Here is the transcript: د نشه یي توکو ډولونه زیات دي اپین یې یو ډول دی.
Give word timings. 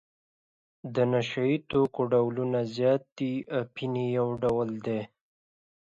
د 0.93 0.95
نشه 1.11 1.43
یي 1.49 1.57
توکو 1.69 2.01
ډولونه 2.11 2.59
زیات 2.75 3.03
دي 3.17 3.33
اپین 3.61 3.93
یې 4.01 4.07
یو 4.17 4.29
ډول 4.43 4.69
دی. 4.85 5.01